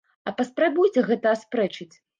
А 0.29 0.31
паспрабуеце 0.39 1.05
гэта 1.11 1.35
аспрэчыць? 1.37 1.91